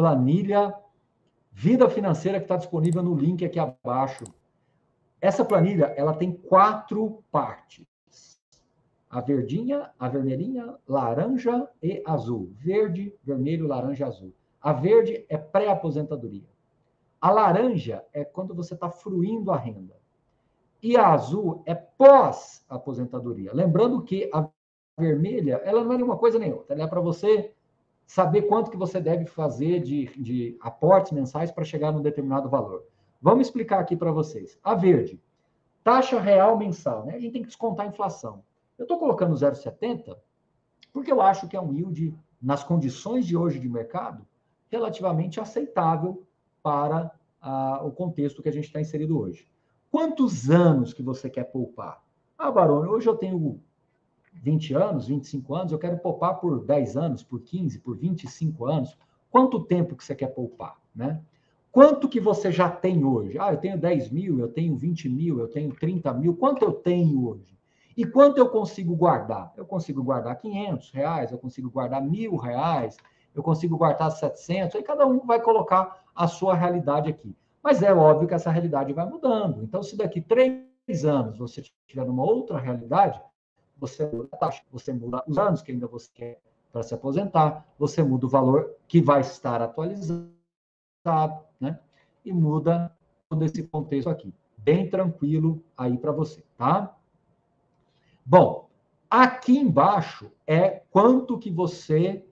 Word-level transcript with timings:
planilha 0.00 0.74
Vida 1.52 1.90
Financeira 1.90 2.38
que 2.38 2.46
está 2.46 2.56
disponível 2.56 3.02
no 3.02 3.14
link 3.14 3.44
aqui 3.44 3.58
abaixo. 3.58 4.24
Essa 5.20 5.44
planilha 5.44 5.92
ela 5.94 6.14
tem 6.14 6.32
quatro 6.32 7.22
partes: 7.30 7.84
a 9.10 9.20
verdinha, 9.20 9.90
a 9.98 10.08
vermelhinha, 10.08 10.74
laranja 10.88 11.68
e 11.82 12.02
azul. 12.06 12.50
Verde, 12.56 13.14
vermelho, 13.22 13.66
laranja, 13.66 14.06
azul. 14.06 14.32
A 14.58 14.72
verde 14.72 15.26
é 15.28 15.36
pré-aposentadoria. 15.36 16.48
A 17.20 17.30
laranja 17.30 18.02
é 18.14 18.24
quando 18.24 18.54
você 18.54 18.72
está 18.72 18.88
fruindo 18.88 19.52
a 19.52 19.58
renda. 19.58 20.00
E 20.82 20.96
a 20.96 21.12
azul 21.12 21.62
é 21.66 21.74
pós-aposentadoria. 21.74 23.50
Lembrando 23.52 24.00
que 24.02 24.30
a 24.32 24.48
vermelha, 24.98 25.60
ela 25.62 25.84
não 25.84 25.92
é 25.92 25.96
nenhuma 25.96 26.16
coisa 26.16 26.38
nem 26.38 26.54
outra. 26.54 26.74
Ela 26.74 26.84
é 26.84 26.88
para 26.88 27.02
você 27.02 27.52
saber 28.10 28.42
quanto 28.42 28.72
que 28.72 28.76
você 28.76 29.00
deve 29.00 29.24
fazer 29.24 29.78
de, 29.78 30.06
de 30.20 30.58
aportes 30.60 31.12
mensais 31.12 31.52
para 31.52 31.62
chegar 31.62 31.92
num 31.92 32.02
determinado 32.02 32.48
valor. 32.48 32.84
Vamos 33.22 33.46
explicar 33.46 33.78
aqui 33.78 33.94
para 33.94 34.10
vocês. 34.10 34.58
A 34.64 34.74
verde, 34.74 35.22
taxa 35.84 36.18
real 36.18 36.58
mensal, 36.58 37.06
né? 37.06 37.14
A 37.14 37.20
gente 37.20 37.32
tem 37.34 37.42
que 37.42 37.46
descontar 37.46 37.86
a 37.86 37.88
inflação. 37.88 38.42
Eu 38.76 38.82
estou 38.82 38.98
colocando 38.98 39.36
0,70 39.36 40.16
porque 40.92 41.12
eu 41.12 41.22
acho 41.22 41.46
que 41.46 41.56
é 41.56 41.60
um 41.60 41.72
yield, 41.72 42.12
nas 42.42 42.64
condições 42.64 43.24
de 43.24 43.36
hoje 43.36 43.60
de 43.60 43.68
mercado, 43.68 44.26
relativamente 44.68 45.38
aceitável 45.38 46.26
para 46.64 47.12
o 47.84 47.92
contexto 47.92 48.42
que 48.42 48.48
a 48.48 48.52
gente 48.52 48.64
está 48.64 48.80
inserido 48.80 49.20
hoje. 49.20 49.48
Quantos 49.88 50.50
anos 50.50 50.92
que 50.92 51.02
você 51.02 51.30
quer 51.30 51.44
poupar? 51.44 52.02
Ah, 52.36 52.50
Barone, 52.50 52.88
hoje 52.88 53.08
eu 53.08 53.16
tenho 53.16 53.62
20 54.32 54.74
anos, 54.74 55.08
25 55.08 55.54
anos, 55.54 55.72
eu 55.72 55.78
quero 55.78 55.98
poupar 55.98 56.40
por 56.40 56.64
10 56.64 56.96
anos, 56.96 57.22
por 57.22 57.40
15, 57.40 57.78
por 57.80 57.96
25 57.96 58.66
anos. 58.66 58.96
Quanto 59.30 59.64
tempo 59.64 59.94
que 59.94 60.04
você 60.04 60.14
quer 60.14 60.28
poupar, 60.28 60.76
né? 60.94 61.20
Quanto 61.72 62.08
que 62.08 62.18
você 62.18 62.50
já 62.50 62.68
tem 62.68 63.04
hoje? 63.04 63.38
Ah, 63.38 63.52
eu 63.52 63.58
tenho 63.58 63.78
10 63.78 64.10
mil, 64.10 64.40
eu 64.40 64.48
tenho 64.48 64.76
20 64.76 65.08
mil, 65.08 65.38
eu 65.38 65.46
tenho 65.46 65.72
30 65.72 66.12
mil. 66.14 66.34
Quanto 66.34 66.64
eu 66.64 66.72
tenho 66.72 67.28
hoje? 67.28 67.56
E 67.96 68.04
quanto 68.04 68.38
eu 68.38 68.48
consigo 68.48 68.96
guardar? 68.96 69.52
Eu 69.56 69.64
consigo 69.64 70.02
guardar 70.02 70.36
500 70.36 70.90
reais, 70.90 71.30
eu 71.30 71.38
consigo 71.38 71.70
guardar 71.70 72.02
mil 72.02 72.36
reais, 72.36 72.96
eu 73.34 73.42
consigo 73.42 73.76
guardar 73.76 74.10
700. 74.10 74.76
Aí 74.76 74.82
cada 74.82 75.06
um 75.06 75.20
vai 75.20 75.40
colocar 75.40 76.02
a 76.14 76.26
sua 76.26 76.54
realidade 76.54 77.08
aqui. 77.08 77.36
Mas 77.62 77.82
é 77.82 77.94
óbvio 77.94 78.26
que 78.26 78.34
essa 78.34 78.50
realidade 78.50 78.92
vai 78.92 79.06
mudando. 79.06 79.62
Então, 79.62 79.82
se 79.82 79.96
daqui 79.96 80.20
três 80.20 81.04
anos 81.04 81.38
você 81.38 81.60
estiver 81.60 82.04
numa 82.04 82.24
outra 82.24 82.58
realidade, 82.58 83.20
você 83.80 84.06
muda 84.06 84.28
a 84.32 84.36
taxa, 84.36 84.62
você 84.70 84.92
muda 84.92 85.24
os 85.26 85.38
anos 85.38 85.62
que 85.62 85.72
ainda 85.72 85.86
você 85.86 86.10
quer 86.12 86.40
para 86.70 86.82
se 86.82 86.94
aposentar, 86.94 87.66
você 87.78 88.02
muda 88.02 88.26
o 88.26 88.28
valor 88.28 88.76
que 88.86 89.00
vai 89.00 89.22
estar 89.22 89.60
atualizado, 89.62 90.30
né? 91.58 91.80
E 92.24 92.32
muda 92.32 92.94
todo 93.28 93.44
esse 93.44 93.62
contexto 93.64 94.08
aqui. 94.08 94.32
Bem 94.58 94.88
tranquilo 94.88 95.64
aí 95.76 95.96
para 95.96 96.12
você, 96.12 96.44
tá? 96.56 96.94
Bom, 98.24 98.68
aqui 99.08 99.58
embaixo 99.58 100.30
é 100.46 100.82
quanto 100.90 101.38
que 101.38 101.50
você 101.50 102.24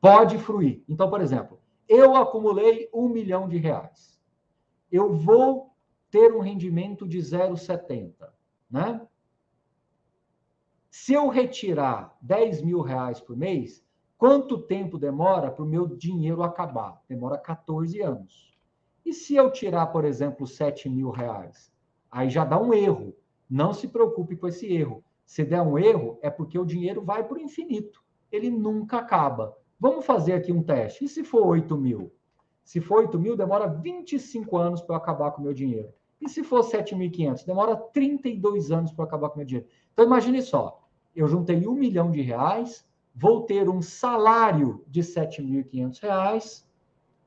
pode 0.00 0.38
fruir. 0.38 0.84
Então, 0.88 1.08
por 1.08 1.20
exemplo, 1.20 1.58
eu 1.88 2.14
acumulei 2.14 2.88
um 2.92 3.08
milhão 3.08 3.48
de 3.48 3.56
reais. 3.56 4.20
Eu 4.92 5.14
vou 5.14 5.74
ter 6.10 6.32
um 6.32 6.40
rendimento 6.40 7.08
de 7.08 7.18
0,70, 7.18 8.12
né? 8.70 9.00
Se 10.96 11.12
eu 11.12 11.28
retirar 11.28 12.16
10 12.22 12.62
mil 12.62 12.80
reais 12.80 13.20
por 13.20 13.36
mês, 13.36 13.84
quanto 14.16 14.62
tempo 14.62 14.96
demora 14.96 15.50
para 15.50 15.64
o 15.64 15.68
meu 15.68 15.88
dinheiro 15.88 16.40
acabar? 16.40 17.02
Demora 17.08 17.36
14 17.36 18.00
anos. 18.00 18.56
E 19.04 19.12
se 19.12 19.34
eu 19.34 19.50
tirar, 19.50 19.88
por 19.88 20.04
exemplo, 20.04 20.46
7 20.46 20.88
mil 20.88 21.10
reais? 21.10 21.70
Aí 22.08 22.30
já 22.30 22.44
dá 22.44 22.60
um 22.60 22.72
erro. 22.72 23.12
Não 23.50 23.72
se 23.74 23.88
preocupe 23.88 24.36
com 24.36 24.46
esse 24.46 24.72
erro. 24.72 25.04
Se 25.26 25.44
der 25.44 25.60
um 25.62 25.76
erro, 25.76 26.16
é 26.22 26.30
porque 26.30 26.56
o 26.56 26.64
dinheiro 26.64 27.02
vai 27.02 27.24
para 27.24 27.38
o 27.38 27.42
infinito. 27.42 28.00
Ele 28.30 28.48
nunca 28.48 28.98
acaba. 28.98 29.52
Vamos 29.80 30.06
fazer 30.06 30.34
aqui 30.34 30.52
um 30.52 30.62
teste. 30.62 31.04
E 31.04 31.08
se 31.08 31.24
for 31.24 31.44
8 31.44 31.76
mil? 31.76 32.12
Se 32.62 32.80
for 32.80 32.98
8 33.00 33.18
mil, 33.18 33.36
demora 33.36 33.66
25 33.66 34.56
anos 34.56 34.80
para 34.80 34.94
eu 34.94 34.98
acabar 34.98 35.32
com 35.32 35.40
o 35.40 35.44
meu 35.44 35.52
dinheiro. 35.52 35.92
E 36.20 36.28
se 36.28 36.44
for 36.44 36.60
7.500? 36.60 37.44
Demora 37.44 37.76
32 37.76 38.70
anos 38.70 38.92
para 38.92 39.04
acabar 39.04 39.28
com 39.28 39.34
o 39.34 39.38
meu 39.38 39.46
dinheiro. 39.46 39.68
Então, 39.92 40.04
imagine 40.04 40.40
só 40.40 40.83
eu 41.14 41.28
juntei 41.28 41.66
um 41.66 41.74
milhão 41.74 42.10
de 42.10 42.20
reais, 42.20 42.86
vou 43.14 43.42
ter 43.42 43.68
um 43.68 43.80
salário 43.80 44.84
de 44.88 45.00
7.500 45.00 46.02
reais, 46.02 46.68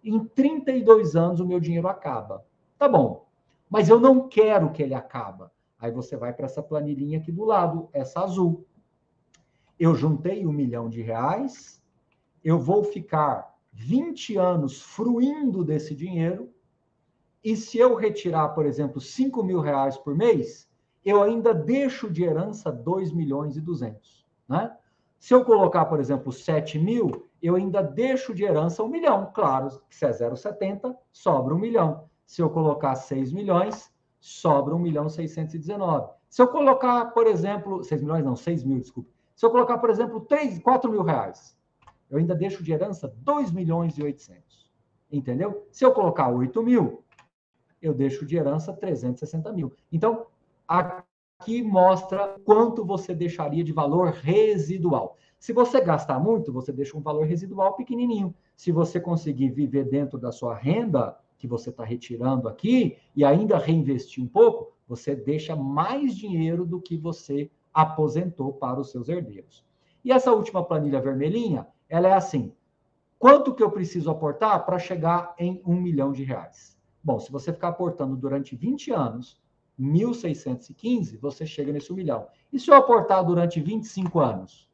em 0.03 0.23
32 0.25 1.15
anos 1.15 1.39
o 1.39 1.47
meu 1.47 1.59
dinheiro 1.59 1.87
acaba. 1.87 2.45
Tá 2.77 2.87
bom, 2.87 3.25
mas 3.69 3.89
eu 3.89 3.99
não 3.99 4.27
quero 4.27 4.71
que 4.71 4.83
ele 4.83 4.93
acaba. 4.93 5.51
Aí 5.79 5.91
você 5.91 6.17
vai 6.17 6.33
para 6.33 6.45
essa 6.45 6.61
planilhinha 6.61 7.19
aqui 7.19 7.31
do 7.31 7.45
lado, 7.45 7.89
essa 7.93 8.21
azul. 8.21 8.65
Eu 9.79 9.95
juntei 9.95 10.45
um 10.45 10.51
milhão 10.51 10.89
de 10.89 11.01
reais, 11.01 11.83
eu 12.43 12.59
vou 12.59 12.83
ficar 12.83 13.55
20 13.73 14.37
anos 14.37 14.81
fruindo 14.81 15.63
desse 15.63 15.93
dinheiro, 15.93 16.51
e 17.43 17.55
se 17.55 17.77
eu 17.77 17.95
retirar, 17.95 18.49
por 18.49 18.65
exemplo, 18.65 18.99
5 18.99 19.43
mil 19.43 19.61
reais 19.61 19.97
por 19.97 20.15
mês, 20.15 20.67
eu 21.07 21.23
ainda 21.23 21.53
deixo 21.53 22.09
de 22.09 22.23
herança 22.23 22.69
2 22.69 23.13
milhões 23.13 23.55
e 23.55 23.61
200, 23.61 24.25
né? 24.47 24.75
Se 25.17 25.33
eu 25.33 25.43
colocar, 25.45 25.85
por 25.85 25.99
exemplo, 26.01 26.31
7 26.33 26.77
mil, 26.77 27.27
eu 27.41 27.55
ainda 27.55 27.81
deixo 27.81 28.35
de 28.35 28.43
herança 28.43 28.83
1 28.83 28.87
milhão. 28.89 29.31
Claro, 29.33 29.69
se 29.89 30.05
é 30.05 30.09
0,70, 30.09 30.95
sobra 31.11 31.55
1 31.55 31.57
milhão. 31.57 32.09
Se 32.25 32.41
eu 32.41 32.49
colocar 32.49 32.93
6 32.93 33.31
milhões, 33.31 33.89
sobra 34.19 34.75
1 34.75 34.79
milhão 34.79 35.07
619. 35.07 36.11
Se 36.29 36.41
eu 36.41 36.47
colocar, 36.49 37.05
por 37.05 37.25
exemplo, 37.25 37.83
6 37.83 38.01
milhões 38.01 38.25
não, 38.25 38.35
6 38.35 38.63
mil, 38.65 38.79
desculpa. 38.79 39.09
Se 39.33 39.45
eu 39.45 39.49
colocar, 39.49 39.77
por 39.77 39.89
exemplo, 39.89 40.19
3, 40.19 40.59
4 40.59 40.91
mil 40.91 41.03
reais, 41.03 41.57
eu 42.09 42.17
ainda 42.17 42.35
deixo 42.35 42.61
de 42.61 42.73
herança 42.73 43.07
2 43.19 43.51
milhões 43.51 43.97
e 43.97 44.03
800. 44.03 44.69
Entendeu? 45.09 45.67
Se 45.71 45.85
eu 45.85 45.93
colocar 45.93 46.27
8 46.29 46.61
mil, 46.61 47.03
eu 47.81 47.93
deixo 47.93 48.25
de 48.25 48.35
herança 48.35 48.73
360 48.73 49.53
mil. 49.53 49.73
Então, 49.91 50.27
aqui 50.67 51.61
mostra 51.61 52.39
quanto 52.43 52.83
você 52.83 53.13
deixaria 53.13 53.63
de 53.63 53.71
valor 53.71 54.09
residual. 54.09 55.17
Se 55.39 55.53
você 55.53 55.79
gastar 55.79 56.19
muito, 56.19 56.51
você 56.51 56.71
deixa 56.71 56.97
um 56.97 57.01
valor 57.01 57.25
residual 57.25 57.75
pequenininho. 57.75 58.33
Se 58.55 58.71
você 58.71 58.99
conseguir 58.99 59.49
viver 59.49 59.85
dentro 59.85 60.17
da 60.17 60.31
sua 60.31 60.55
renda 60.55 61.17
que 61.37 61.47
você 61.47 61.69
está 61.69 61.83
retirando 61.83 62.49
aqui 62.49 62.97
e 63.15 63.23
ainda 63.23 63.57
reinvestir 63.57 64.23
um 64.23 64.27
pouco, 64.27 64.73
você 64.87 65.15
deixa 65.15 65.55
mais 65.55 66.15
dinheiro 66.15 66.65
do 66.65 66.81
que 66.81 66.97
você 66.97 67.51
aposentou 67.73 68.53
para 68.53 68.79
os 68.79 68.89
seus 68.89 69.07
herdeiros. 69.07 69.63
E 70.03 70.11
essa 70.11 70.31
última 70.31 70.63
planilha 70.63 70.99
vermelhinha, 70.99 71.67
ela 71.87 72.07
é 72.07 72.13
assim: 72.13 72.51
quanto 73.19 73.53
que 73.53 73.61
eu 73.61 73.69
preciso 73.69 74.09
aportar 74.09 74.65
para 74.65 74.79
chegar 74.79 75.35
em 75.37 75.61
um 75.65 75.75
milhão 75.75 76.11
de 76.11 76.23
reais? 76.23 76.75
Bom, 77.03 77.19
se 77.19 77.31
você 77.31 77.53
ficar 77.53 77.69
aportando 77.69 78.15
durante 78.15 78.55
20 78.55 78.91
anos, 78.91 79.39
1.615, 79.79 81.19
você 81.19 81.45
chega 81.45 81.71
nesse 81.71 81.91
1 81.93 81.95
milhão. 81.95 82.27
E 82.51 82.59
se 82.59 82.69
eu 82.69 82.75
aportar 82.75 83.23
durante 83.23 83.61
25 83.61 84.19
anos? 84.19 84.67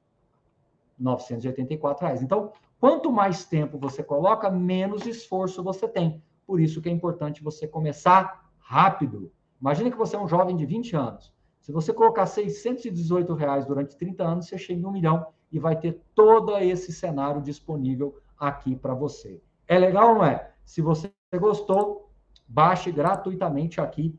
984 0.98 2.06
reais. 2.06 2.22
Então, 2.22 2.52
quanto 2.80 3.12
mais 3.12 3.46
tempo 3.46 3.78
você 3.78 4.04
coloca, 4.04 4.50
menos 4.50 5.06
esforço 5.06 5.64
você 5.64 5.88
tem. 5.88 6.24
Por 6.46 6.60
isso 6.60 6.82
que 6.82 6.90
é 6.90 6.92
importante 6.92 7.44
você 7.44 7.68
começar 7.68 8.50
rápido. 8.60 9.32
Imagina 9.60 9.92
que 9.92 9.98
você 9.98 10.16
é 10.16 10.20
um 10.20 10.28
jovem 10.28 10.56
de 10.56 10.66
20 10.66 10.96
anos. 10.96 11.34
Se 11.60 11.72
você 11.72 11.94
colocar 11.94 12.26
618 12.26 13.34
reais 13.34 13.66
durante 13.66 13.98
30 13.98 14.24
anos, 14.24 14.48
você 14.48 14.58
chega 14.58 14.82
em 14.82 14.86
um 14.86 14.92
milhão 14.92 15.26
e 15.52 15.60
vai 15.60 15.80
ter 15.80 16.02
todo 16.14 16.58
esse 16.58 16.92
cenário 16.92 17.42
disponível 17.42 18.18
aqui 18.38 18.76
para 18.76 18.94
você. 18.94 19.42
É 19.68 19.78
legal 19.78 20.16
não 20.16 20.26
é? 20.26 20.52
Se 20.66 20.82
você 20.82 21.12
gostou, 21.40 22.10
baixe 22.48 22.92
gratuitamente 22.92 23.80
aqui 23.80 24.18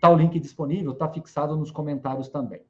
Está 0.00 0.08
o 0.08 0.16
link 0.16 0.40
disponível, 0.40 0.92
está 0.92 1.06
fixado 1.10 1.54
nos 1.54 1.70
comentários 1.70 2.30
também. 2.30 2.62